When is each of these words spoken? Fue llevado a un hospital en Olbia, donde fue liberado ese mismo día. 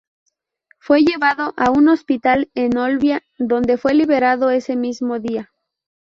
Fue 0.79 1.01
llevado 1.01 1.53
a 1.57 1.69
un 1.69 1.87
hospital 1.87 2.49
en 2.55 2.75
Olbia, 2.75 3.21
donde 3.37 3.77
fue 3.77 3.93
liberado 3.93 4.49
ese 4.49 4.75
mismo 4.75 5.19
día. 5.19 5.51